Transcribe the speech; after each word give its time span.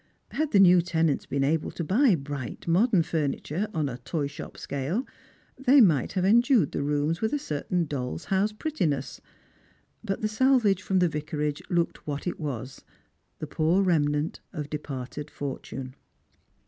Had 0.31 0.49
the 0.49 0.59
new 0.59 0.81
tenants 0.81 1.27
been 1.27 1.43
able 1.43 1.69
to 1.69 1.83
buy 1.83 2.15
bright 2.15 2.67
modern 2.67 3.03
furniture, 3.03 3.67
on 3.71 3.87
a 3.87 3.99
toyshop 3.99 4.57
scale, 4.57 5.05
they 5.59 5.79
might 5.79 6.13
have 6.13 6.25
endued 6.25 6.71
the 6.71 6.81
rooms 6.81 7.21
with 7.21 7.33
a 7.33 7.37
certain 7.37 7.85
doU's 7.85 8.25
house 8.25 8.51
prettiness; 8.51 9.21
but 10.03 10.21
the 10.21 10.27
salvage 10.27 10.81
from 10.81 10.97
the 10.97 11.07
Vicarage 11.07 11.61
looked 11.69 12.07
what 12.07 12.25
it 12.25 12.39
was, 12.39 12.83
the 13.37 13.45
poor 13.45 13.83
remnant 13.83 14.39
of 14.51 14.71
departed 14.71 15.29
fortune. 15.29 15.93